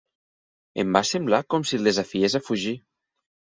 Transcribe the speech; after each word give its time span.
Em 0.83 0.95
va 0.97 1.03
semblar 1.09 1.43
com 1.55 1.67
si 1.73 1.79
el 1.81 1.91
desafiés 1.91 2.39
a 2.43 2.45
fugir. 2.49 2.75